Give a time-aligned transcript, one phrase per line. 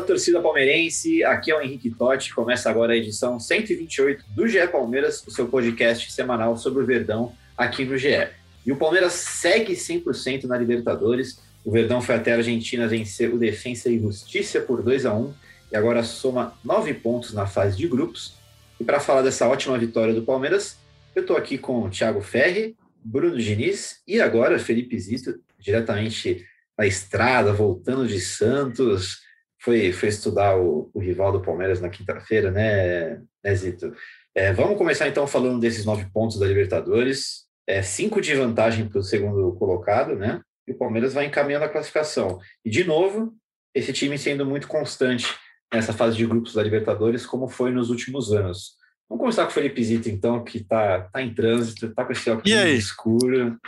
[0.00, 1.22] Fala, torcida palmeirense.
[1.24, 2.34] Aqui é o Henrique Totti.
[2.34, 7.34] Começa agora a edição 128 do GE Palmeiras, o seu podcast semanal sobre o Verdão
[7.56, 8.28] aqui no GE.
[8.64, 11.40] E o Palmeiras segue 100% na Libertadores.
[11.64, 15.34] O Verdão foi até a Argentina vencer o Defensa e Justiça por 2 a 1
[15.72, 18.34] e agora soma nove pontos na fase de grupos.
[18.80, 20.78] E para falar dessa ótima vitória do Palmeiras,
[21.14, 26.86] eu estou aqui com o Thiago Ferri, Bruno Diniz e agora Felipe Zito, diretamente da
[26.86, 29.28] estrada, voltando de Santos
[29.60, 33.92] foi, foi estudar o, o rival do Palmeiras na quinta-feira, né, né Zito?
[34.34, 37.48] É, vamos começar então falando desses nove pontos da Libertadores.
[37.66, 40.40] É, cinco de vantagem para o segundo colocado, né?
[40.66, 42.40] E o Palmeiras vai encaminhando a classificação.
[42.64, 43.34] E, de novo,
[43.74, 45.26] esse time sendo muito constante
[45.72, 48.76] nessa fase de grupos da Libertadores, como foi nos últimos anos.
[49.08, 52.30] Vamos começar com o Felipe Zito, então, que está tá em trânsito, está com esse
[52.30, 53.58] óculos escuro.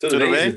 [0.00, 0.56] Tudo, Tudo bem?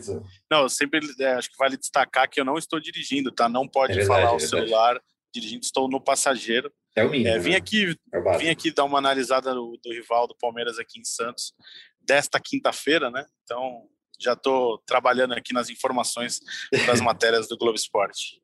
[0.49, 3.49] Não, sempre é, acho que vale destacar que eu não estou dirigindo, tá?
[3.49, 4.49] Não pode É verdade, falar é o verdade.
[4.49, 5.01] celular
[5.35, 6.71] dirigindo, estou no passageiro.
[6.95, 7.29] É o mínimo.
[7.29, 7.57] É, vim né?
[7.57, 11.53] aqui, É vim aqui dar uma analisada do, do rival do Palmeiras aqui em Santos
[11.99, 13.25] desta quinta-feira, né?
[13.43, 13.87] Então
[14.19, 16.39] já estou trabalhando aqui nas informações
[16.87, 18.41] das matérias do Globo Esporte.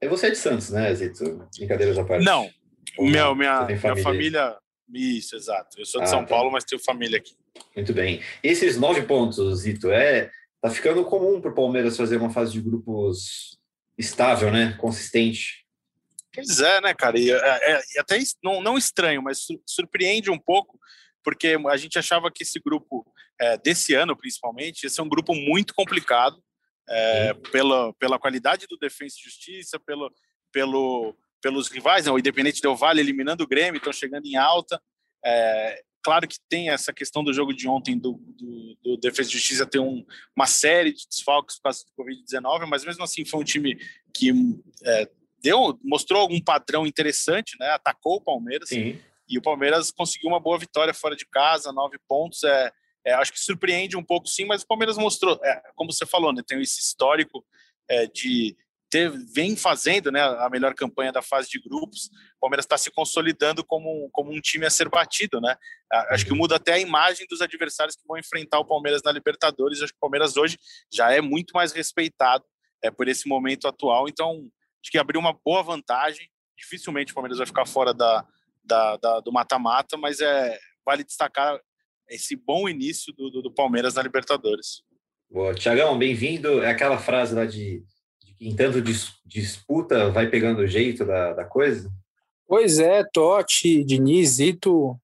[0.00, 1.48] É você é de Santos, né, Zito?
[1.56, 2.24] Brincadeiras à parte.
[2.24, 2.50] Não,
[2.98, 4.58] Ou meu, minha, tem minha família família,
[4.92, 5.78] isso, exato.
[5.80, 6.26] Eu sou de Ah, São tá.
[6.26, 7.34] Paulo, mas tenho família aqui.
[7.76, 8.20] Muito bem.
[8.42, 10.30] E esses nove pontos, Zito, é
[10.62, 13.58] tá ficando comum para o Palmeiras fazer uma fase de grupos
[13.98, 14.74] estável, né?
[14.80, 15.66] Consistente.
[16.32, 17.18] Pois é, né, cara?
[17.18, 20.78] E, é, é, até não, não estranho, mas su- surpreende um pouco,
[21.22, 23.04] porque a gente achava que esse grupo,
[23.40, 26.42] é, desse ano principalmente, ia ser um grupo muito complicado,
[26.88, 30.10] é, pela, pela qualidade do Defensa e Justiça, pelo,
[30.52, 32.12] pelo, pelos rivais, né?
[32.12, 34.80] o Independente Del Vale eliminando o Grêmio, estão chegando em alta.
[35.24, 39.32] É, claro que tem essa questão do jogo de ontem do, do, do Defesa e
[39.32, 40.04] Justiça ter um,
[40.36, 43.78] uma série de desfalques por causa do Covid-19, mas mesmo assim foi um time
[44.14, 44.32] que
[44.84, 45.08] é,
[45.42, 47.68] deu, mostrou algum padrão interessante, né?
[47.70, 48.98] Atacou o Palmeiras Sim.
[49.28, 52.44] e o Palmeiras conseguiu uma boa vitória fora de casa, nove pontos.
[52.44, 52.72] É,
[53.04, 56.32] é, acho que surpreende um pouco, sim, mas o Palmeiras mostrou, é, como você falou,
[56.32, 56.42] né?
[56.46, 57.44] Tem esse histórico
[57.88, 58.56] é, de
[58.92, 60.20] ter, vem fazendo, né?
[60.20, 62.10] A melhor campanha da fase de grupos.
[62.36, 65.56] O Palmeiras está se consolidando como, como um time a ser batido, né?
[66.10, 69.80] Acho que muda até a imagem dos adversários que vão enfrentar o Palmeiras na Libertadores.
[69.80, 70.58] Acho que o Palmeiras hoje
[70.92, 72.44] já é muito mais respeitado
[72.84, 74.10] é, por esse momento atual.
[74.10, 74.46] Então,
[74.82, 76.28] acho que abriu uma boa vantagem.
[76.58, 78.26] Dificilmente o Palmeiras vai ficar fora da,
[78.62, 81.58] da, da- do mata-mata, mas é, vale destacar
[82.10, 84.82] esse bom início do, do, do Palmeiras na Libertadores.
[85.30, 85.54] Boa.
[85.54, 86.62] Tiagão, bem-vindo.
[86.62, 87.82] É aquela frase lá de,
[88.42, 91.90] de que em tanto dis- disputa vai pegando o jeito da, da coisa?
[92.46, 94.98] Pois é, Totti, Diniz, Zito,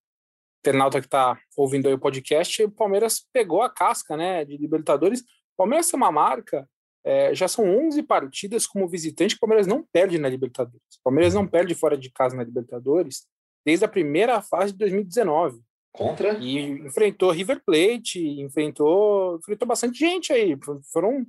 [0.60, 5.20] internauta que está ouvindo aí o podcast, o Palmeiras pegou a casca né, de Libertadores.
[5.20, 6.68] O Palmeiras tem uma marca,
[7.04, 10.96] é, já são 11 partidas como visitante, que o Palmeiras não perde na Libertadores.
[10.98, 13.26] O Palmeiras não perde fora de casa na Libertadores
[13.64, 15.60] desde a primeira fase de 2019.
[15.92, 16.38] Contra?
[16.38, 20.56] E enfrentou River Plate, enfrentou, enfrentou bastante gente aí.
[20.92, 21.26] Foram.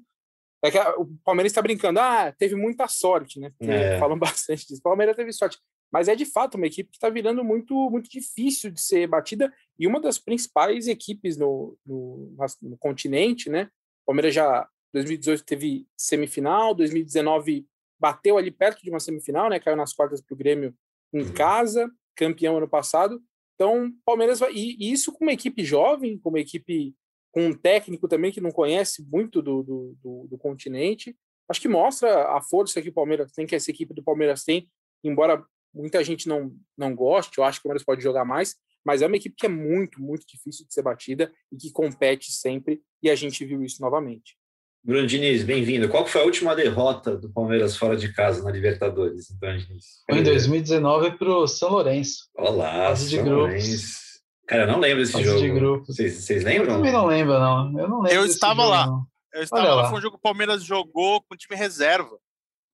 [0.64, 3.52] É que a- o Palmeiras está brincando, ah, teve muita sorte, né?
[3.62, 3.98] É.
[4.00, 4.80] Falam bastante disso.
[4.80, 5.58] O Palmeiras teve sorte.
[5.92, 9.52] Mas é de fato uma equipe que está virando muito, muito difícil de ser batida
[9.80, 13.70] e uma das principais equipes no, no, no continente, né?
[14.04, 17.66] O Palmeiras já 2018 teve semifinal, 2019
[18.00, 19.60] bateu ali perto de uma semifinal, né?
[19.60, 20.76] Caiu nas quartas para o Grêmio
[21.14, 21.34] em Uhum.
[21.34, 23.22] casa, campeão ano passado.
[23.56, 24.54] Então, Palmeiras vai.
[24.54, 26.96] E, e isso com uma equipe jovem, com uma equipe
[27.32, 31.16] com um técnico também que não conhece muito do, do, do, do continente.
[31.48, 34.70] Acho que mostra a força que o Palmeiras tem, que essa equipe do Palmeiras tem,
[35.04, 35.44] embora
[35.74, 38.56] muita gente não, não goste, eu acho que o Palmeiras pode jogar mais,
[38.86, 42.32] mas é uma equipe que é muito, muito difícil de ser batida e que compete
[42.32, 44.38] sempre, e a gente viu isso novamente.
[44.84, 45.90] Bruno Diniz, bem-vindo.
[45.90, 49.30] Qual foi a última derrota do Palmeiras fora de casa na Libertadores?
[49.30, 50.04] Então, Diniz?
[50.10, 52.30] Foi em 2019 para o São Lourenço.
[52.34, 53.44] Olá, Fase de São grupos.
[53.44, 54.09] Lourenço.
[54.50, 55.40] Cara, eu não lembro desse Fase jogo.
[55.42, 55.96] de grupos.
[55.96, 56.76] Vocês, vocês Eu lembram?
[56.78, 57.80] também não lembro, não.
[57.80, 58.12] Eu não lembro.
[58.18, 58.88] Eu desse estava jogo, lá.
[58.88, 59.06] não.
[59.32, 59.90] Eu estava Olha lá, lá.
[59.90, 62.18] foi um jogo que o Palmeiras jogou com time reserva.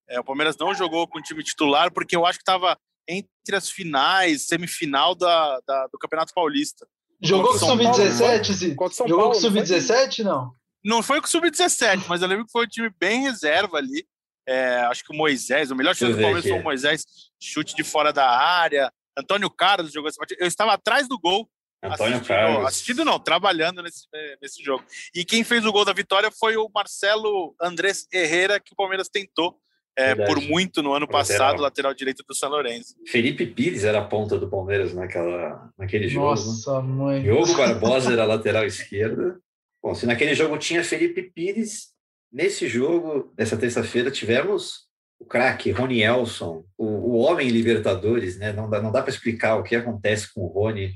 [0.09, 2.77] É, o Palmeiras não jogou com time titular, porque eu acho que estava
[3.09, 6.87] entre as finais, semifinal da, da- do Campeonato Paulista.
[7.21, 8.75] Jogou com o São Paulo, Sub-17, Zito?
[8.75, 9.41] Contra o São Jogou com foi?
[9.41, 10.53] Sub-17, não?
[10.83, 14.05] Não foi com o Sub-17, mas eu lembro que foi um time bem reserva ali.
[14.47, 17.03] É, acho que o Moisés, o melhor chute do Palmeiras foi o Moisés,
[17.41, 18.91] chute de fora da área.
[19.17, 20.41] Antônio Carlos jogou essa partida.
[20.41, 21.49] Eu estava atrás do gol.
[21.85, 22.65] Antônio assistindo, Carlos.
[22.67, 24.07] Assistindo não, trabalhando nesse,
[24.41, 24.83] nesse jogo.
[25.13, 29.09] E quem fez o gol da vitória foi o Marcelo Andrés Herrera, que o Palmeiras
[29.09, 29.57] tentou
[29.97, 31.21] é, por muito no ano Lateral.
[31.21, 32.95] passado, lateral direito do São Lourenço.
[33.07, 36.27] Felipe Pires era a ponta do Palmeiras naquela, naquele jogo.
[36.27, 36.35] né?
[36.35, 37.21] Nossa, mãe.
[37.21, 39.39] Diogo Barbosa era lateral esquerda.
[39.81, 41.89] Bom, se naquele jogo tinha Felipe Pires,
[42.31, 44.85] nesse jogo, nessa terça-feira, tivemos
[45.19, 48.51] o craque Rony Elson, o, o homem Libertadores, né?
[48.51, 50.93] Não dá, não dá para explicar o que acontece com o Rony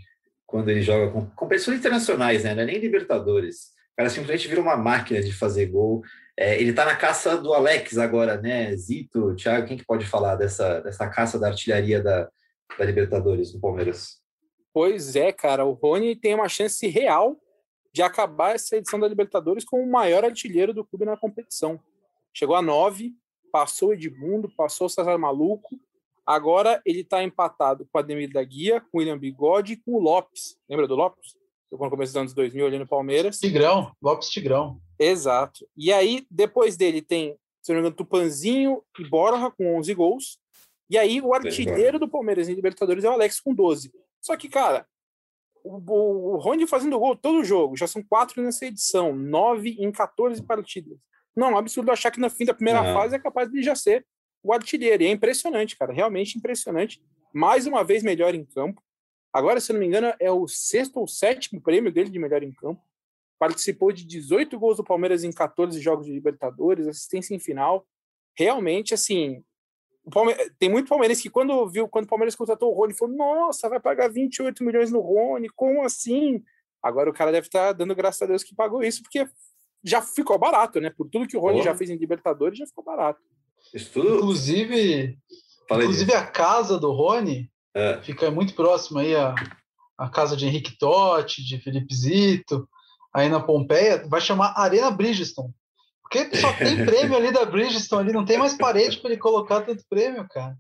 [0.49, 2.55] quando ele joga com competições internacionais, né?
[2.55, 3.67] Não é nem Libertadores.
[3.93, 6.01] O cara simplesmente vira uma máquina de fazer gol.
[6.35, 8.75] É, ele tá na caça do Alex agora, né?
[8.75, 12.27] Zito, Thiago, quem que pode falar dessa, dessa caça da artilharia da,
[12.77, 14.23] da Libertadores no Palmeiras?
[14.73, 17.37] Pois é, cara, o Rony tem uma chance real
[17.93, 21.79] de acabar essa edição da Libertadores como o maior artilheiro do clube na competição.
[22.33, 23.13] Chegou a nove,
[23.51, 25.79] passou Edmundo, passou o César Maluco.
[26.29, 29.93] Agora ele está empatado com o Ademir da Guia, com o William Bigode e com
[29.93, 30.59] o Lopes.
[30.69, 31.35] Lembra do Lopes?
[31.71, 33.39] No começo dos anos 2000 ali no Palmeiras.
[33.39, 34.79] Tigrão, Lopes Tigrão.
[34.99, 35.67] Exato.
[35.75, 40.37] E aí, depois dele, tem, se não me engano, Tupanzinho e Borja com 11 gols.
[40.87, 43.91] E aí, o artilheiro do Palmeiras em Libertadores é o Alex com 12.
[44.21, 44.85] Só que, cara,
[45.63, 49.91] o, o, o Rony fazendo gol todo jogo, já são quatro nessa edição, nove em
[49.91, 50.99] 14 partidas.
[51.35, 52.93] Não, é um absurdo achar que no fim da primeira Não.
[52.93, 54.05] fase é capaz de já ser
[54.44, 55.03] o artilheiro.
[55.03, 57.01] E é impressionante, cara, realmente impressionante.
[57.33, 58.81] Mais uma vez melhor em campo.
[59.31, 62.51] Agora, se não me engano, é o sexto ou sétimo prêmio dele de melhor em
[62.51, 62.81] campo
[63.38, 67.88] participou de 18 gols do Palmeiras em 14 jogos de Libertadores, assistência em final.
[68.38, 69.41] Realmente, assim,
[70.12, 73.69] Palme- tem muito palmeirense que quando viu, quando o Palmeiras contratou o Rony, falou: "Nossa,
[73.69, 76.44] vai pagar 28 milhões no Rony, como assim?"
[76.83, 79.25] Agora o cara deve estar dando graças a Deus que pagou isso, porque
[79.83, 80.89] já ficou barato, né?
[80.89, 83.21] Por tudo que o Rony já fez em Libertadores, já ficou barato.
[83.74, 84.16] Isso tudo.
[84.18, 85.18] Inclusive,
[85.68, 85.86] Fala aí.
[85.88, 88.00] inclusive a casa do Rony É.
[88.01, 89.36] fica muito próxima aí a,
[89.98, 92.68] a casa de Henrique Totti, de Felipe Zito,
[93.13, 95.54] aí na Pompeia, vai chamar Arena Bridgestone.
[96.01, 99.62] Porque só tem prêmio ali da Bridgestone, ali não tem mais parede para ele colocar
[99.62, 100.57] tanto prêmio, cara.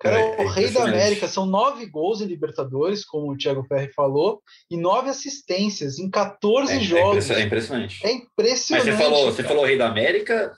[0.00, 0.84] Cara é, É, é o rei da.
[0.84, 4.40] América, são nove gols em Libertadores, como o Thiago Ferri falou,
[4.70, 7.24] e nove assistências em 14 É, é jogos.
[7.28, 8.06] impressionante, é impressionante.
[8.06, 8.84] É Mas impressionante.
[8.84, 10.52] você falou, você falou Rei da América,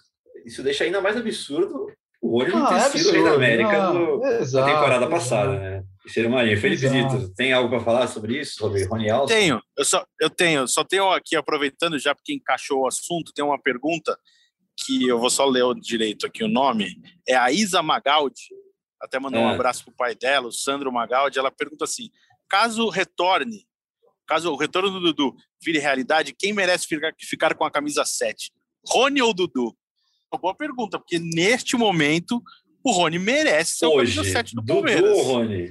[0.44, 1.86] isso deixa ainda mais absurdo
[2.22, 3.32] o Rony não Ah, ter é sido Rei da.
[3.32, 5.10] América Não, no- na exato, temporada exato.
[5.10, 5.82] passada, né?
[6.06, 6.76] Ser uma Felipe.
[6.88, 9.34] Zito, tem algo para falar sobre isso, sobre Rony Alves?
[9.34, 13.44] Tenho, eu só eu tenho, só tenho aqui aproveitando já porque encaixou o assunto, tem
[13.44, 14.18] uma pergunta
[14.84, 16.96] que eu vou só ler direito aqui o nome,
[17.28, 18.48] é a Isa Magaldi,
[19.00, 19.54] até mandou um É.
[19.54, 22.10] abraço pro pai dela, o Sandro Magaldi, ela pergunta assim:
[22.48, 23.66] caso retorne,
[24.26, 25.34] caso o retorno do Dudu
[25.64, 28.50] vire realidade, quem merece ficar, ficar com a camisa 7?
[28.86, 29.74] Rony ou Dudu?
[30.32, 32.40] Uma boa pergunta, porque neste momento
[32.84, 35.26] o Rony merece ser o camisa Hoje, 7 do Dudu Palmeiras.
[35.26, 35.70] Rony?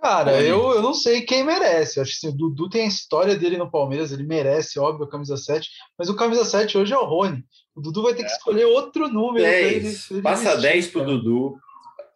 [0.00, 0.46] Cara, Rony.
[0.48, 1.98] eu, eu não sei quem merece.
[1.98, 5.04] Eu Acho que assim, o Dudu tem a história dele no Palmeiras, ele merece, óbvio,
[5.06, 5.68] a camisa 7,
[5.98, 7.42] mas o camisa 7 hoje é o Rony.
[7.74, 9.44] O Dudu vai ter que escolher outro número.
[9.44, 10.06] pra ele- 10.
[10.06, 11.12] pra ele Passa vestir, 10 pro cara.
[11.12, 11.58] Dudu,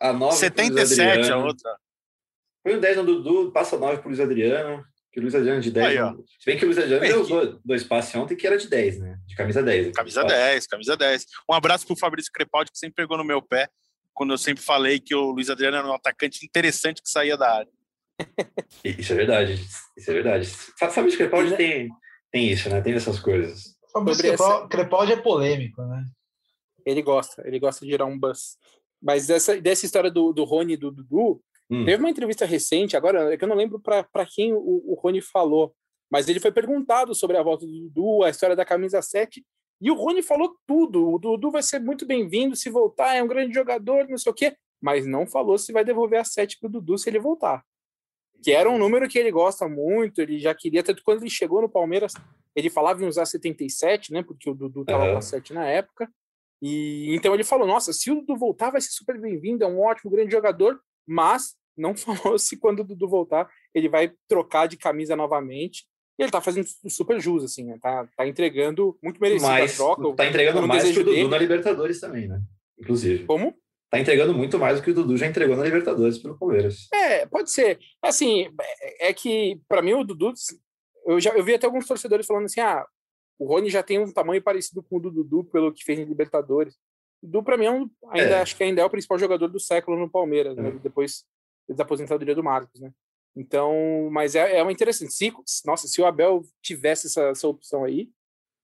[0.01, 1.47] a 9 pro Luiz 77 a Adriano.
[1.47, 1.77] outra.
[2.63, 4.85] Põe o 10 no Dudu, passa 9 pro Luiz Adriano,
[5.15, 5.87] que o Luiz Adriano de 10.
[5.87, 6.11] Aí, ó.
[6.11, 8.69] não- Se bem que o Luiz Adriano deu dois, dois passes ontem que era de
[8.69, 9.17] 10, né?
[9.27, 9.93] De camisa 10.
[9.95, 10.35] Camisa Passe.
[10.35, 11.27] 10, camisa 10.
[11.49, 13.69] Um abraço pro Fabrício Crepaldi, que sempre pegou no meu pé,
[14.13, 17.49] quando eu sempre falei que o Luiz Adriano era um atacante interessante que saía da
[17.59, 17.71] área.
[18.85, 19.53] Isso é verdade.
[19.97, 20.47] Isso é verdade.
[20.79, 21.89] Fa- Fabrício Crepaldi Ele- tem,
[22.33, 22.81] tem isso, né?
[22.81, 23.77] Tem essas coisas.
[23.93, 26.05] Fabrício essa- Crepaldi, é polêmico, né?
[26.85, 28.57] Ele gosta, ele gosta de gerar um buzz.
[29.01, 31.41] Mas dessa, dessa história do, do Rony e do Dudu,
[31.71, 31.85] Hum.
[31.85, 35.21] teve uma entrevista recente, agora é que eu não lembro para quem o, o Rony
[35.21, 35.75] falou,
[36.11, 39.45] mas ele foi perguntado sobre a volta do Dudu, a história da camisa 7,
[39.81, 41.13] e o Rony falou tudo.
[41.13, 44.35] O Dudu vai ser muito bem-vindo se voltar, é um grande jogador, não sei o
[44.35, 47.65] quê, mas não falou se vai devolver a 7 pro Dudu se ele voltar.
[48.43, 51.63] Que era um número que ele gosta muito, ele já queria, tanto quando ele chegou
[51.63, 52.13] no Palmeiras,
[52.55, 54.23] ele falava em usar 77, né?
[54.23, 55.13] Porque o Dudu tava Aham.
[55.13, 56.09] com a 7 na época.
[56.63, 59.81] E então ele falou: Nossa, se o Dudu voltar, vai ser super bem-vindo, é um
[59.81, 64.77] ótimo, grande jogador, mas não falou se quando o Dudu voltar, ele vai trocar de
[64.77, 65.85] camisa novamente.
[66.17, 67.77] E ele tá fazendo super jus, assim, né?
[67.83, 70.17] Tá, tá entregando muito merecido Mas a troca.
[70.17, 71.29] tá entregando mais que o Dudu dele.
[71.29, 72.41] na Libertadores também, né?
[72.79, 73.25] Inclusive.
[73.25, 73.53] Como?
[73.91, 76.89] Tá entregando muito mais do que o Dudu já entregou na Libertadores pelo Palmeiras.
[76.93, 77.79] É, pode ser.
[78.01, 78.49] Assim,
[78.81, 80.33] é é que, para mim, o Dudu.
[81.07, 82.87] Eu, já, eu vi até alguns torcedores falando assim: ah,
[83.39, 86.05] o Rony já tem um tamanho parecido com o do Dudu pelo que fez em
[86.05, 86.77] Libertadores.
[87.25, 88.41] Dudu, para mim, é um, ainda, É.
[88.41, 90.69] acho que ainda é o principal jogador do século no Palmeiras, né?
[90.69, 90.73] É.
[90.73, 91.25] Depois
[91.69, 92.93] da aposentadoria do Marcos, né?
[93.37, 95.13] Então, mas é, é uma interessante.
[95.13, 95.33] Se,
[95.65, 98.11] nossa, se o Abel tivesse essa, essa opção aí,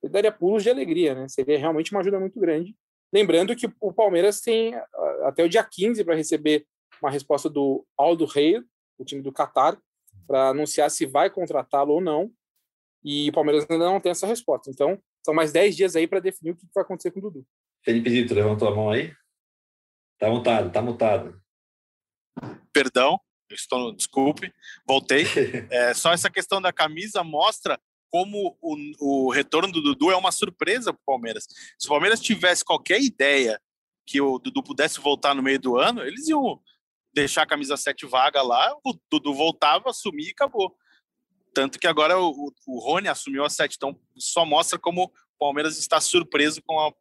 [0.03, 1.29] ele daria pulos de alegria, né?
[1.29, 2.77] Seria realmente uma ajuda muito grande.
[3.13, 4.75] Lembrando que o Palmeiras tem
[5.25, 6.65] até o dia 15 para receber
[7.03, 8.63] uma resposta do Aldo Rei,
[8.99, 9.77] o time do Qatar,
[10.27, 12.31] para anunciar se vai contratá-lo ou não.
[13.03, 14.71] E o Palmeiras ainda não tem essa resposta.
[14.71, 17.47] Então, são mais 10 dias aí para definir o que vai acontecer com o Dudu.
[17.85, 19.15] Felipe Zito, levantou a mão aí?
[20.19, 21.41] Tá mutado, tá mutado.
[22.73, 23.19] Perdão,
[23.51, 24.53] estou, desculpe,
[24.87, 25.25] voltei.
[25.71, 28.77] É, só essa questão da camisa mostra como o,
[29.27, 31.47] o retorno do Dudu é uma surpresa para o Palmeiras.
[31.79, 33.61] Se o Palmeiras tivesse qualquer ideia
[34.07, 36.61] que o Dudu pudesse voltar no meio do ano, eles iam
[37.15, 40.77] deixar a camisa 7 vaga lá, o Dudu voltava, assumir e acabou.
[41.55, 45.79] Tanto que agora o, o Rony assumiu a 7, então só mostra como o Palmeiras
[45.79, 46.93] está surpreso com a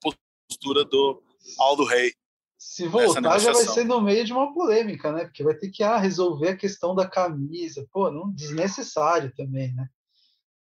[0.49, 1.21] postura do
[1.59, 2.11] Aldo Rei.
[2.57, 5.23] Se voltar, já vai ser no meio de uma polêmica, né?
[5.23, 7.87] Porque vai ter que ah, resolver a questão da camisa.
[7.91, 9.87] Pô, não desnecessário também, né?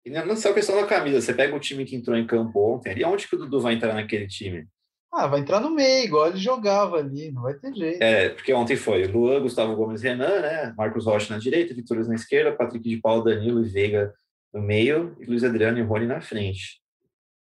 [0.05, 1.21] E não é só a questão da camisa.
[1.21, 3.75] Você pega o time que entrou em campo ontem, e onde que o Dudu vai
[3.75, 4.69] entrar naquele time?
[5.13, 8.03] Ah, vai entrar no meio, igual ele jogava ali, não vai ter jeito.
[8.03, 10.75] É, porque ontem foi Luan, Gustavo Gomes Renan, né?
[10.77, 14.15] Marcos Rocha na direita, Vitórias na esquerda, Patrick de Paulo, Danilo e Veiga
[14.53, 16.81] no meio, e Luiz Adriano e Rony na frente.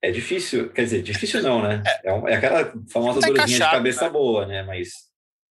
[0.02, 1.82] É difícil, quer dizer, difícil não, né?
[1.86, 4.10] É, é, é aquela famosa tá dorzinha de cabeça né?
[4.12, 4.64] boa, né?
[4.64, 4.92] Mas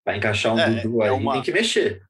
[0.05, 1.33] para encaixar um é, Dudu é aí uma...
[1.35, 2.03] tem que mexer.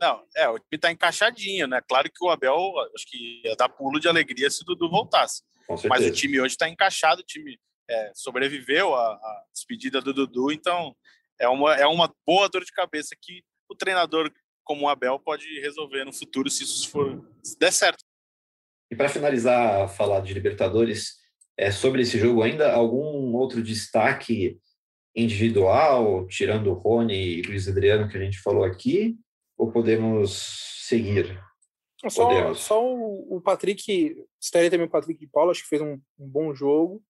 [0.00, 1.80] Não, é, o time tá encaixadinho, né?
[1.86, 5.42] Claro que o Abel, acho que ia dar pulo de alegria se o Dudu voltasse.
[5.88, 7.58] Mas o time hoje está encaixado, o time
[7.88, 10.94] é, sobreviveu à, à, despedida do Dudu, então
[11.38, 14.30] é uma, é uma boa dor de cabeça que o treinador
[14.62, 18.02] como o Abel pode resolver no futuro se isso for se der certo.
[18.90, 21.16] E para finalizar, falar de Libertadores,
[21.56, 24.58] é, sobre esse jogo ainda, algum outro destaque
[25.14, 29.16] individual, tirando o Rony e Luiz Adriano que a gente falou aqui,
[29.56, 31.40] ou podemos seguir?
[32.08, 32.58] Só, podemos.
[32.60, 36.54] só o, Patrick, estaria também o Patrick de Paula, acho que fez um, um bom
[36.54, 37.02] jogo.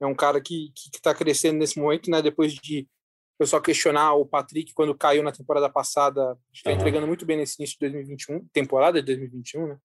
[0.00, 2.22] É um cara que está crescendo nesse momento, né?
[2.22, 2.86] Depois de
[3.34, 6.76] o pessoal questionar o Patrick quando caiu na temporada passada, está uhum.
[6.76, 9.78] entregando muito bem nesse início de 2021, temporada de 2021, né?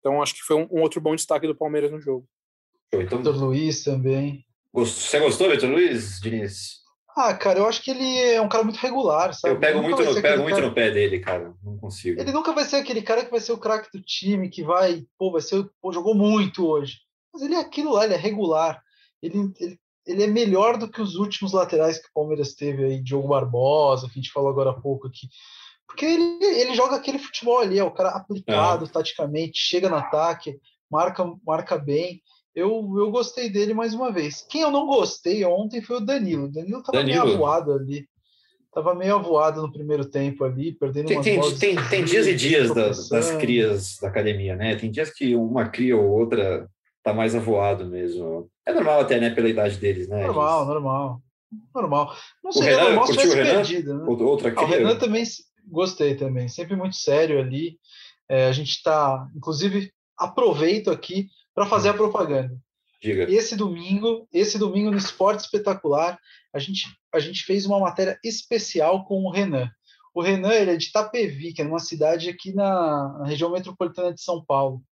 [0.00, 2.26] Então acho que foi um, um outro bom destaque do Palmeiras no jogo.
[3.02, 4.44] Então, Vitor Luiz também.
[4.72, 6.84] Você gostou, Vitor Luiz, Diniz?
[7.16, 9.54] Ah, cara, eu acho que ele é um cara muito regular, sabe?
[9.54, 10.66] Eu pego muito, no, pego muito cara...
[10.66, 11.54] no pé dele, cara.
[11.62, 12.20] Não consigo.
[12.20, 15.04] Ele nunca vai ser aquele cara que vai ser o craque do time, que vai,
[15.16, 16.98] pô, vai ser, pô, jogou muito hoje.
[17.32, 18.82] Mas ele é aquilo lá, ele é regular.
[19.22, 23.00] Ele, ele, ele é melhor do que os últimos laterais que o Palmeiras teve aí,
[23.00, 25.28] Diogo Barbosa, que a gente falou agora há pouco aqui.
[25.86, 28.88] Porque ele, ele joga aquele futebol ali, é o cara aplicado é.
[28.88, 30.58] taticamente, chega no ataque,
[30.90, 32.20] marca, marca bem.
[32.54, 34.46] Eu, eu gostei dele mais uma vez.
[34.48, 36.44] Quem eu não gostei ontem foi o Danilo.
[36.44, 37.24] O Danilo tava Danilo.
[37.24, 38.06] meio avoado ali.
[38.72, 42.74] Tava meio avoado no primeiro tempo ali, perdendo tem, tem, tem, tem dias e dias
[42.74, 44.74] das, das crias da academia, né?
[44.74, 46.68] Tem dias que uma cria ou outra
[47.02, 48.50] tá mais avoado mesmo.
[48.66, 49.30] É normal até, né?
[49.30, 50.26] Pela idade deles, né?
[50.26, 50.68] Normal, Eles...
[50.68, 51.22] normal.
[51.72, 52.16] Normal.
[52.42, 54.04] Não sei, é normal se tivesse perdido, né?
[54.06, 54.64] Outra cria?
[54.64, 55.22] Ah, o Renan também
[55.68, 56.48] gostei também.
[56.48, 57.78] Sempre muito sério ali.
[58.28, 62.58] É, a gente tá, inclusive, aproveito aqui para fazer a propaganda.
[63.00, 63.30] Diga.
[63.30, 66.18] Esse domingo, esse domingo no Esporte Espetacular,
[66.52, 69.70] a gente, a gente fez uma matéria especial com o Renan.
[70.14, 74.14] O Renan ele é de Itapevi, que é uma cidade aqui na, na região metropolitana
[74.14, 74.82] de São Paulo.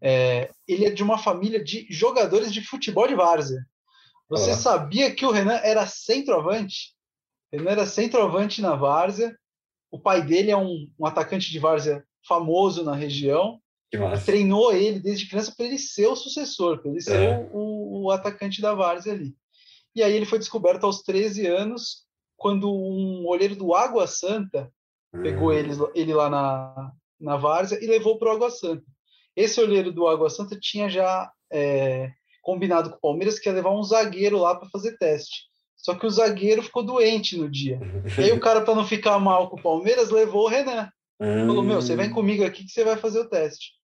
[0.00, 3.60] É, ele é de uma família de jogadores de futebol de várzea.
[4.28, 6.94] Você sabia que o Renan era centroavante?
[7.52, 9.36] Renan era centroavante na várzea.
[9.90, 13.60] O pai dele é um, um atacante de várzea famoso na região
[14.24, 17.48] treinou ele desde criança para ele ser o sucessor, para ele ser é.
[17.52, 19.34] o, o, atacante da Várzea ali.
[19.94, 22.04] E aí ele foi descoberto aos 13 anos,
[22.36, 24.70] quando um olheiro do Água Santa
[25.22, 25.52] pegou hum.
[25.52, 28.84] ele, ele lá na, na Várzea e levou para o Água Santa.
[29.34, 32.10] Esse olheiro do Água Santa tinha já é,
[32.42, 35.48] combinado com o Palmeiras que ia levar um zagueiro lá para fazer teste.
[35.76, 37.80] Só que o zagueiro ficou doente no dia.
[38.18, 40.90] E aí o cara, para não ficar mal com o Palmeiras, levou o Renan.
[41.46, 42.14] Falou, meu, você vem hum.
[42.14, 43.77] comigo aqui que você vai fazer o teste.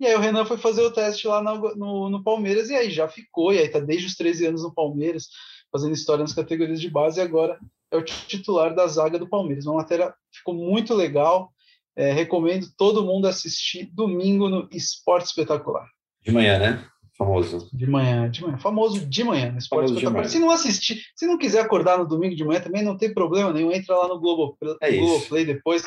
[0.00, 2.90] E aí o Renan foi fazer o teste lá no, no, no, Palmeiras e aí
[2.90, 5.28] já ficou, e aí tá desde os 13 anos no Palmeiras,
[5.70, 7.58] fazendo história nas categorias de base e agora
[7.90, 9.66] é o titular da zaga do Palmeiras.
[9.66, 11.52] Uma matéria ficou muito legal,
[11.94, 15.86] é, recomendo todo mundo assistir domingo no Esporte Espetacular.
[16.24, 16.86] De manhã, né?
[17.18, 17.68] Famoso.
[17.70, 18.56] De manhã, de manhã.
[18.56, 20.28] Famoso de manhã no Esporte Famoso Espetacular.
[20.30, 23.52] Se não assistir, se não quiser acordar no domingo de manhã também não tem problema
[23.52, 25.82] nenhum, entra lá no Globo, é Globoplay depois,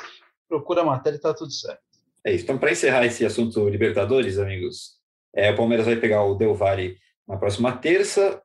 [0.48, 1.82] procura a matéria e tá tudo certo.
[2.26, 2.44] É isso.
[2.44, 4.98] Então, para encerrar esse assunto Libertadores, amigos,
[5.36, 8.42] é, o Palmeiras vai pegar o Del Valle na próxima terça,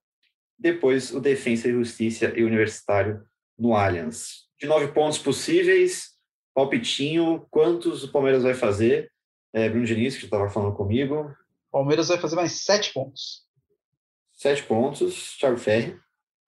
[0.58, 3.22] depois o Defensa e Justiça e Universitário
[3.58, 4.48] no Allianz.
[4.58, 6.10] De nove pontos possíveis,
[6.54, 9.10] palpitinho, quantos o Palmeiras vai fazer?
[9.52, 11.32] É, Bruno Diniz, que estava falando comigo.
[11.70, 13.46] Palmeiras vai fazer mais sete pontos.
[14.32, 15.36] Sete pontos.
[15.38, 15.98] Thiago Ferri.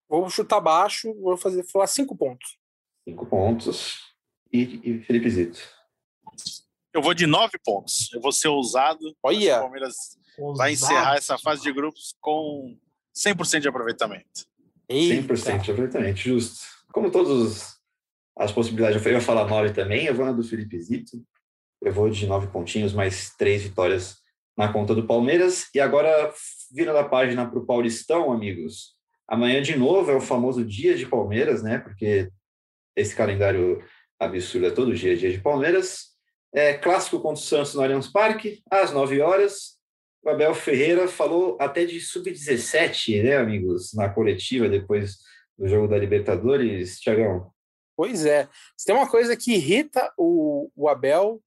[0.08, 2.58] Vou chutar baixo, vou fazer falar cinco pontos.
[3.04, 3.98] Cinco pontos.
[4.52, 5.60] E, e Felipe Zito.
[6.92, 8.12] Eu vou de nove pontos.
[8.12, 9.16] Eu vou ser ousado.
[9.22, 9.58] Olha.
[9.58, 9.94] O Palmeiras
[10.56, 12.76] vai encerrar essa fase de grupos com
[13.14, 14.46] 100% de aproveitamento.
[14.88, 15.34] Eita.
[15.34, 16.66] 100% de aproveitamento, justo.
[16.92, 17.76] Como todas
[18.36, 21.22] as possibilidades, eu ia falar nove também, eu vou na do Felipe Zito.
[21.80, 24.18] Eu vou de nove pontinhos, mais três vitórias
[24.56, 25.68] na conta do Palmeiras.
[25.74, 26.32] E agora,
[26.70, 28.96] vira da página para o Paulistão, amigos.
[29.28, 31.78] Amanhã, de novo, é o famoso dia de Palmeiras, né?
[31.78, 32.30] Porque
[32.96, 33.82] esse calendário
[34.18, 36.09] absurdo é todo dia, dia de Palmeiras.
[36.52, 39.78] É clássico contra o Santos no Allianz Parque, às nove horas.
[40.22, 45.18] O Abel Ferreira falou até de sub-17, né, amigos, na coletiva depois
[45.56, 46.98] do jogo da Libertadores.
[46.98, 47.50] Tiagão.
[47.96, 48.48] Pois é.
[48.76, 51.40] Se tem uma coisa que irrita o, o Abel,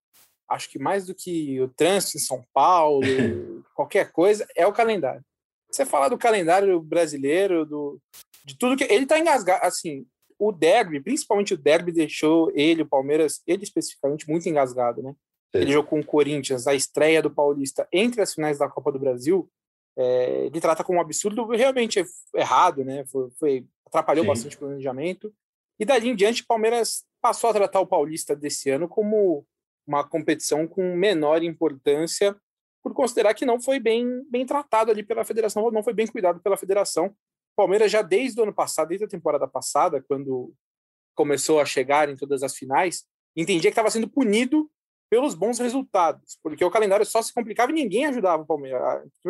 [0.50, 3.02] acho que mais do que o trânsito em São Paulo,
[3.76, 5.24] qualquer coisa, é o calendário.
[5.72, 8.00] Você falar do calendário brasileiro, do,
[8.46, 8.84] de tudo que.
[8.84, 9.66] Ele tá engasgado.
[9.66, 10.06] Assim,
[10.48, 15.16] o derby, principalmente o derby, deixou ele, o Palmeiras, ele especificamente, muito engasgado, né?
[15.54, 18.98] Ele jogou com o Corinthians na estreia do Paulista entre as finais da Copa do
[18.98, 19.48] Brasil.
[19.96, 23.06] É, ele trata como um absurdo realmente errado, né?
[23.06, 24.30] Foi, foi atrapalhou Sim.
[24.30, 25.32] bastante o planejamento.
[25.80, 29.46] E dali em diante, o Palmeiras passou a tratar o Paulista desse ano como
[29.86, 32.36] uma competição com menor importância,
[32.82, 36.40] por considerar que não foi bem, bem tratado ali pela federação, não foi bem cuidado
[36.42, 37.16] pela federação.
[37.56, 40.54] Palmeiras já desde o ano passado, desde a temporada passada, quando
[41.16, 43.06] começou a chegar em todas as finais,
[43.36, 44.70] entendia que estava sendo punido
[45.10, 48.82] pelos bons resultados, porque o calendário só se complicava e ninguém ajudava o Palmeiras.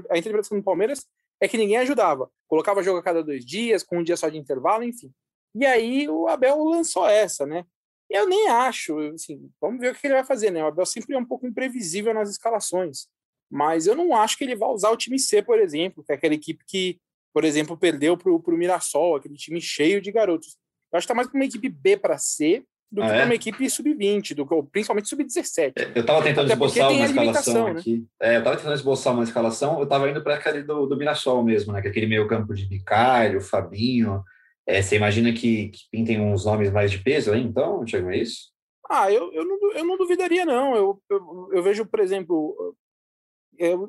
[0.10, 1.06] A- interpretação do Palmeiras
[1.42, 2.32] é que ninguém ajudava.
[2.48, 5.12] Colocava jogo a cada dois dias, com um dia só de intervalo, enfim.
[5.53, 7.65] E aí o Abel lançou essa, né?
[8.10, 10.63] Eu nem acho, assim, vamos ver o que ele vai fazer, né?
[10.63, 13.08] O Abel sempre é um pouco imprevisível nas escalações,
[13.51, 16.15] mas eu não acho que ele vai usar o time C, por exemplo, que é
[16.15, 17.00] aquela equipe que,
[17.33, 20.55] por exemplo, perdeu para o Mirassol, aquele time cheio de garotos.
[20.91, 23.15] Eu acho que tá mais para uma equipe B para C do Ah, que é?
[23.15, 25.74] para uma equipe sub-20, do principalmente sub-17.
[25.96, 27.79] Eu estava tentando Até esboçar uma escalação né?
[27.79, 28.05] aqui.
[28.22, 31.43] É, eu estava tentando esboçar uma escalação, eu estava indo para aquele do, do Mirassol
[31.43, 31.81] mesmo, né?
[31.83, 34.24] É aquele meio campo de Bicalho, Fabinho.
[34.67, 38.17] É, você imagina que, que pintem uns nomes mais de peso aí, então, Tiago, é
[38.17, 38.53] isso?
[38.89, 40.75] Ah, eu, eu, não, eu não duvidaria, não.
[40.75, 42.82] Eu, eu, eu vejo, por exemplo, é,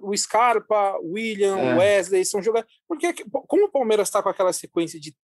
[0.02, 1.78] o Scarpa, William, É.
[1.78, 2.72] Wesley, são jogadores.
[2.86, 3.12] Porque,
[3.46, 5.14] como o Palmeiras está com aquela sequência de.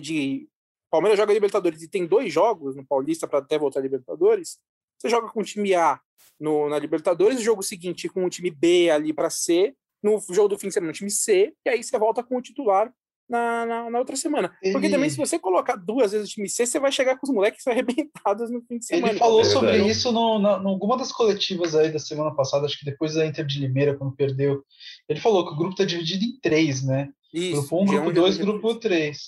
[0.00, 0.48] de
[0.90, 4.58] Palmeiras joga Libertadores e tem dois jogos no Paulista para até voltar a Libertadores.
[4.98, 6.00] Você joga com o time A
[6.40, 10.48] no, na Libertadores, o jogo seguinte com o time B ali para C, no jogo
[10.48, 12.92] do fim de semana, o time C, e aí você volta com o titular
[13.28, 14.48] na, na, na outra semana.
[14.72, 17.26] Porque Ele- também, se você colocar duas vezes o time C, você vai chegar com
[17.26, 19.10] os moleques arrebentados no fim de semana.
[19.12, 22.78] Ele falou É sobre isso no, na, alguma das coletivas aí da semana passada, acho
[22.78, 24.64] que depois da Inter de Limeira, quando perdeu.
[25.08, 27.10] Ele falou que o grupo está dividido em três, né?
[27.32, 28.40] Isso, grupo 1, um, G1, grupo G2, 2, G3.
[28.40, 29.18] grupo 3.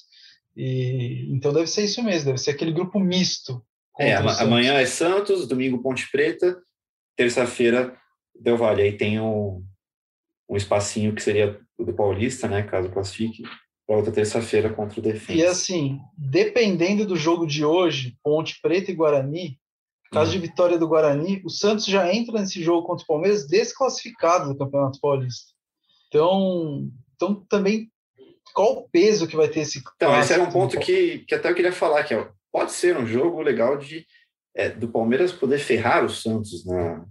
[0.56, 3.62] E, então deve ser isso mesmo, deve ser aquele grupo misto.
[3.98, 6.58] É, amanhã é Santos, domingo Ponte Preta,
[7.14, 7.94] terça-feira
[8.34, 8.82] Del Valle.
[8.82, 9.62] Aí tem um,
[10.48, 12.62] um espacinho que seria o do Paulista, né?
[12.62, 13.42] Caso classifique,
[13.96, 15.32] outra terça-feira contra o Defensa.
[15.32, 19.58] E assim, dependendo do jogo de hoje, Ponte Preta e Guarani,
[20.12, 20.34] caso Hum.
[20.34, 24.58] de vitória do Guarani, o Santos já entra nesse jogo contra o Palmeiras desclassificado do
[24.58, 25.52] Campeonato Paulista.
[26.08, 27.90] Então, então também,
[28.52, 31.50] qual o peso que vai ter esse Então, esse era um ponto que, que até
[31.50, 32.14] eu queria falar, que
[32.52, 34.04] pode ser um jogo legal de
[34.54, 37.04] é, do Palmeiras poder ferrar o Santos na,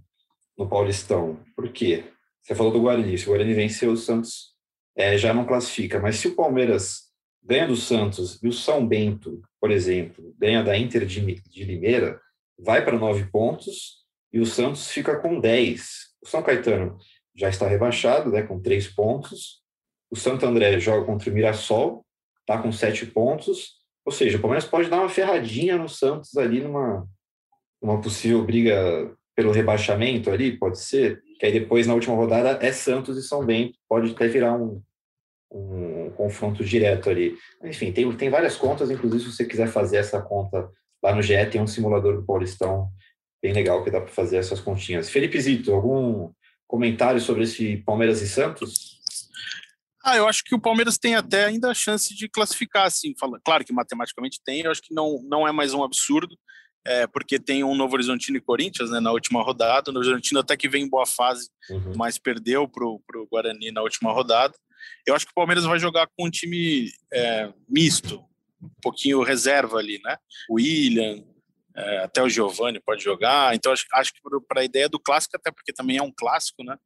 [0.56, 1.40] no Paulistão.
[1.56, 2.04] Por quê?
[2.42, 4.54] Você falou do Guarani, se o Guarani venceu, o Santos
[4.96, 5.98] é, já não classifica.
[6.00, 7.10] Mas se o Palmeiras
[7.42, 12.20] ganha do Santos e o São Bento, por exemplo, ganha da Inter de, de Limeira,
[12.58, 15.80] vai para nove pontos e o Santos fica com 10.
[16.22, 16.98] O São Caetano
[17.34, 19.62] já está rebaixado, né, com três pontos.
[20.10, 22.04] O Santo André joga contra o Mirassol,
[22.40, 23.80] está com sete pontos.
[24.04, 27.06] Ou seja, o Palmeiras pode dar uma ferradinha no Santos ali numa,
[27.80, 31.22] numa possível briga pelo rebaixamento ali, pode ser.
[31.38, 33.78] Que aí depois, na última rodada, é Santos e São Bento.
[33.88, 34.82] Pode até virar um,
[35.50, 37.34] um confronto direto ali.
[37.64, 40.70] Enfim, tem, tem várias contas, inclusive se você quiser fazer essa conta
[41.02, 42.90] lá no GE, tem um simulador do Paulistão
[43.42, 45.08] bem legal que dá para fazer essas continhas.
[45.08, 46.30] Felipe Zito, algum
[46.68, 49.00] comentário sobre esse Palmeiras e Santos?
[50.04, 53.40] Ah, eu acho que o Palmeiras tem até ainda a chance de classificar, assim, fala,
[53.42, 56.36] claro que matematicamente tem, eu acho que não, não é mais um absurdo,
[56.86, 60.40] é, porque tem um Novo Horizontino e Corinthians, né, na última rodada, o Novo Horizontino
[60.40, 61.92] até que vem em boa fase, Uhum.
[61.96, 64.54] mas perdeu para o Guarani na última rodada.
[65.06, 68.24] Eu acho que o Palmeiras vai jogar com um time é, misto,
[68.62, 70.16] um pouquinho reserva ali, né?
[70.50, 71.24] William,
[71.76, 73.54] É, até o Giovani pode jogar.
[73.54, 76.64] Então, acho, acho que para a ideia do clássico, até porque também é um clássico,
[76.64, 76.76] né?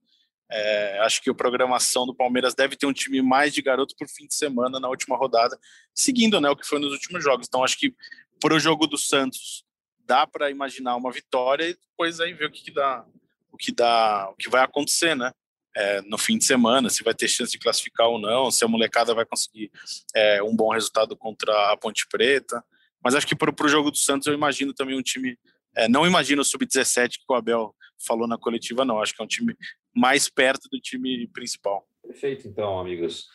[0.52, 4.06] É, acho que a programação do Palmeiras deve ter um time mais de garoto por
[4.08, 5.58] fim de semana na última rodada,
[5.94, 7.46] seguindo né, o que foi nos últimos jogos.
[7.48, 7.94] Então, acho que
[8.40, 9.64] para o jogo do Santos
[10.06, 13.04] dá para imaginar uma vitória e depois aí ver o que, que dá,
[13.50, 15.32] o que dá, o que vai acontecer, né?
[15.76, 18.68] É, no fim de semana, se vai ter chance de classificar ou não, se a
[18.68, 19.72] molecada vai conseguir
[20.14, 22.62] é, um bom resultado contra a Ponte Preta.
[23.02, 25.36] Mas acho que para o jogo do Santos eu imagino também um time.
[25.76, 27.74] É, não imagino o sub-17 que o Abel
[28.06, 29.00] falou na coletiva, não.
[29.00, 29.56] Acho que é um time
[29.92, 31.84] mais perto do time principal.
[32.02, 33.26] Perfeito, então, amigos.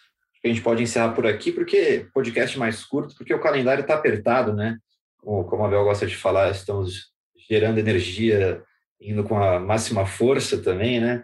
[0.43, 4.53] A gente pode encerrar por aqui, porque podcast mais curto, porque o calendário está apertado,
[4.53, 4.77] né?
[5.21, 7.11] Como a Abel gosta de falar, estamos
[7.49, 8.63] gerando energia,
[8.99, 11.23] indo com a máxima força também, né?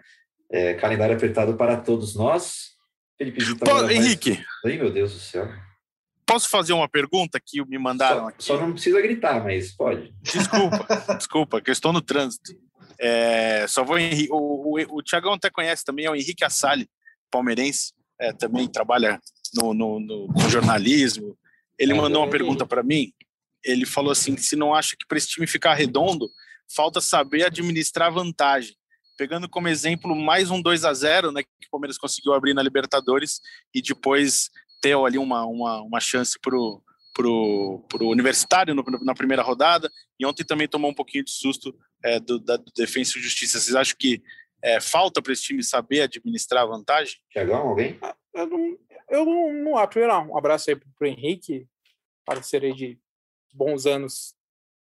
[0.50, 2.76] É, calendário apertado para todos nós.
[3.18, 4.30] Felipe Pô, Henrique.
[4.30, 4.46] Mais...
[4.64, 5.48] Ai, meu Deus do céu.
[6.26, 8.44] Posso fazer uma pergunta que me mandaram só, aqui?
[8.44, 10.12] Só não precisa gritar, mas pode.
[10.20, 12.52] Desculpa, desculpa, que eu estou no trânsito.
[12.98, 13.96] É, só vou
[14.30, 16.88] o, o, o Tiagão até conhece também, é o Henrique Assali,
[17.30, 19.20] palmeirense, é, também trabalha
[19.54, 21.36] no, no, no, no jornalismo.
[21.78, 23.12] Ele é, mandou uma pergunta para mim.
[23.66, 26.30] Ele falou assim: se não acha que para esse time ficar redondo,
[26.74, 28.76] falta saber administrar vantagem.
[29.18, 32.62] Pegando como exemplo mais um 2 a 0 né, que o Palmeiras conseguiu abrir na
[32.62, 33.40] Libertadores
[33.74, 34.50] e depois
[34.80, 36.82] ter ali uma, uma, uma chance para o
[37.14, 41.74] pro, pro Universitário no, na primeira rodada e ontem também tomou um pouquinho de susto
[42.04, 43.58] é, do, da do Defensa e Justiça.
[43.58, 44.22] Vocês acham que
[44.62, 47.16] é, falta para esse time saber administrar a vantagem?
[47.30, 47.98] Tiagão, alguém?
[48.02, 50.30] Ah, eu não, eu não, não acho, não.
[50.32, 51.66] Um abraço aí para o Henrique,
[52.24, 52.98] parceiro de
[53.56, 54.34] bons anos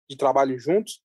[0.10, 1.02] de trabalho juntos.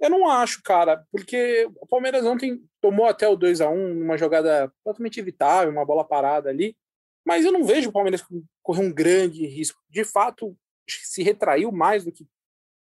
[0.00, 4.18] Eu não acho, cara, porque o Palmeiras ontem tomou até o 2 a 1 numa
[4.18, 6.76] jogada totalmente evitável, uma bola parada ali.
[7.24, 8.22] Mas eu não vejo o Palmeiras
[8.62, 9.80] correr um grande risco.
[9.88, 10.56] De fato,
[10.88, 12.26] se retraiu mais do que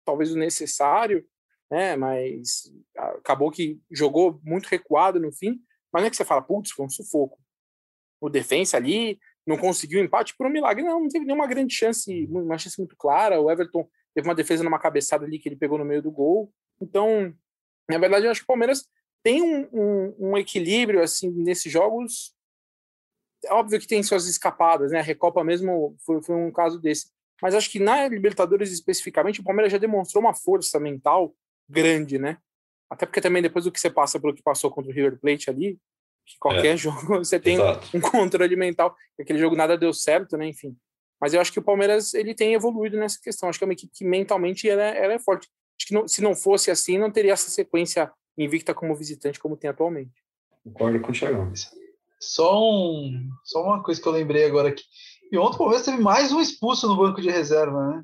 [0.03, 1.25] talvez o necessário,
[1.71, 1.95] né?
[1.95, 5.61] Mas acabou que jogou muito recuado no fim.
[5.93, 7.39] Mas não é que você fala, putz, foi um sufoco.
[8.19, 12.25] O defensa ali não conseguiu empate por um milagre, não, não teve nenhuma grande chance,
[12.29, 13.39] uma chance muito clara.
[13.39, 16.51] O Everton teve uma defesa numa cabeçada ali que ele pegou no meio do gol.
[16.81, 17.33] Então,
[17.89, 18.87] na verdade, eu acho que o Palmeiras
[19.23, 22.35] tem um, um, um equilíbrio assim nesses jogos.
[23.45, 24.99] É óbvio que tem suas escapadas, né?
[24.99, 29.43] A Recopa mesmo foi, foi um caso desse mas acho que na Libertadores especificamente o
[29.43, 31.35] Palmeiras já demonstrou uma força mental
[31.67, 32.37] grande, né?
[32.89, 35.49] Até porque também depois do que você passa pelo que passou contra o River Plate
[35.49, 35.77] ali,
[36.25, 37.97] que qualquer é, jogo você tem exato.
[37.97, 40.47] um controle mental, aquele jogo nada deu certo, né?
[40.47, 40.73] Enfim.
[41.19, 43.49] Mas eu acho que o Palmeiras ele tem evoluído nessa questão.
[43.49, 45.47] Acho que é uma equipe que mentalmente ela, é, ela é forte.
[45.79, 49.57] Acho que não, se não fosse assim, não teria essa sequência invicta como visitante como
[49.57, 50.11] tem atualmente.
[50.63, 51.51] Concordo com o Thiago.
[52.19, 54.83] Só, um, só uma coisa que eu lembrei agora aqui.
[55.31, 58.03] E ontem o Palmeiras teve mais um expulso no banco de reserva, né?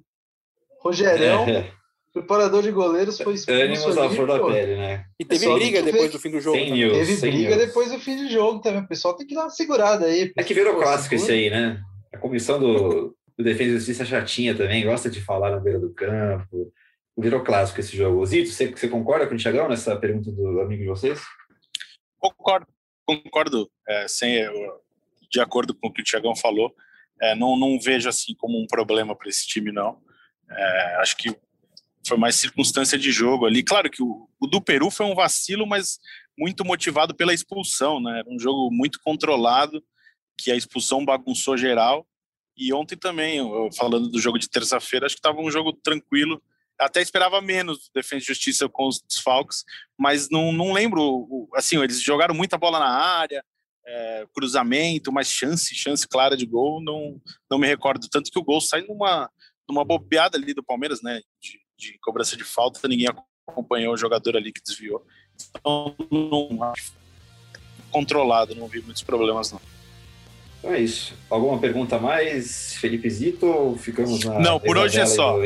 [0.82, 1.72] Rogerão, é.
[2.12, 3.62] preparador de goleiros, foi expulso.
[3.62, 5.06] Ânimos à flor da pele, né?
[5.20, 6.58] E teve briga depois do fim do jogo.
[6.58, 7.68] News, teve briga news.
[7.68, 8.82] depois do fim do jogo também.
[8.82, 10.34] O pessoal tem que dar uma segurada aí.
[10.36, 11.82] É que virou clássico esse aí, né?
[12.12, 15.94] A comissão do, do Defesa e Justiça chatinha também, gosta de falar na beira do
[15.94, 16.74] campo.
[17.18, 18.26] Virou clássico esse jogo.
[18.26, 21.22] Zito, você, você concorda com o Thiagão nessa pergunta do amigo de vocês?
[22.18, 22.68] Concordo,
[23.06, 23.70] concordo.
[23.88, 24.46] É, sem,
[25.30, 26.74] de acordo com o que o Thiagão falou.
[27.22, 30.02] É, não, não vejo assim como um problema para esse time, não.
[30.50, 31.36] É, acho que
[32.08, 33.62] foi mais circunstância de jogo ali.
[33.62, 36.00] Claro que o, o, do Peru foi um vacilo, mas
[36.38, 38.20] muito motivado pela expulsão, né?
[38.20, 39.84] Era um jogo muito controlado,
[40.40, 42.08] que a expulsão bagunçou geral.
[42.56, 43.40] E ontem também,
[43.78, 46.42] falando do jogo de terça-feira, acho que estava um jogo tranquilo.
[46.78, 49.64] Até esperava menos do Defesa e Justiça com os desfalques,
[49.98, 51.48] mas não, não lembro.
[51.54, 53.44] Assim, eles jogaram muita bola na área,
[53.86, 58.08] é, cruzamento, mas chance, chance clara de gol, não, não me recordo.
[58.10, 59.30] Tanto que o gol sai numa,
[59.68, 61.22] numa bobeada ali do Palmeiras, né?
[61.42, 63.08] De, de cobrança de falta, ninguém
[63.48, 65.06] acompanhou o jogador ali que desviou.
[65.36, 66.74] Então, não,
[67.90, 69.62] controlado, não vi muitos problemas, não.
[70.60, 71.14] Então é isso.
[71.30, 74.40] Alguma pergunta mais, Felipe Zito, ou ficamos na.
[74.40, 75.40] Não, por hoje é só.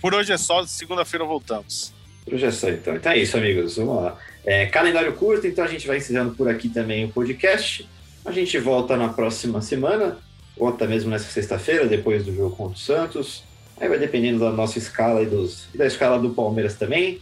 [0.00, 1.92] Por hoje é só, segunda-feira voltamos.
[2.24, 2.96] Por hoje é só, então.
[2.96, 3.76] Então é isso, amigos.
[3.76, 4.18] Vamos lá.
[4.44, 7.86] É, calendário curto, então a gente vai encerrando por aqui também o podcast.
[8.24, 10.18] A gente volta na próxima semana,
[10.56, 13.44] ou até mesmo nessa sexta-feira, depois do jogo contra o Santos.
[13.78, 17.20] Aí vai dependendo da nossa escala e, dos, e da escala do Palmeiras também.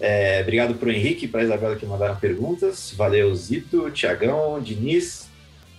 [0.00, 2.92] É, obrigado para o Henrique e para a Isabela que mandaram perguntas.
[2.96, 5.29] Valeu, Zito, Tiagão, Diniz.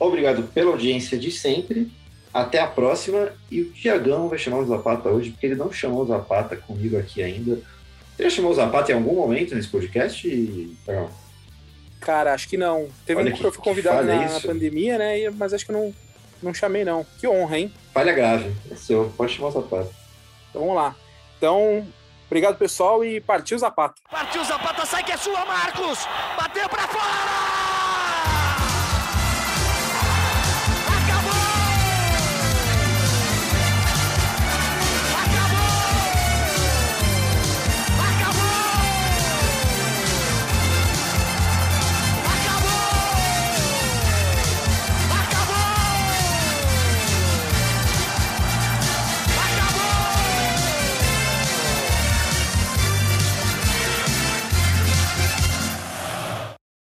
[0.02, 1.92] Obrigado pela audiência de sempre.
[2.34, 3.32] Até a próxima.
[3.52, 6.98] E o Tiagão vai chamar o Zapata hoje, porque ele não chamou o Zapata comigo
[6.98, 7.60] aqui ainda.
[8.18, 10.28] Você já chamou o Zapata em algum momento nesse podcast?
[10.88, 11.08] Não.
[12.00, 12.88] Cara, acho que não.
[13.06, 15.30] Teve Olha um que, eu fui convidado na, na, pandemia, né?
[15.30, 15.94] Mas acho que não,
[16.42, 17.06] não chamei, não.
[17.20, 17.72] Que honra, hein?
[17.94, 18.52] Falha grave.
[18.72, 19.92] É seu, pode chamar o Zapata.
[20.50, 20.96] Então vamos lá.
[21.38, 21.86] Então,
[22.26, 23.96] Obrigado, pessoal, e partiu Zapata.
[24.10, 26.00] Partiu Zapata, sai que é sua, Marcos!
[26.38, 27.61] Bateu pra fora!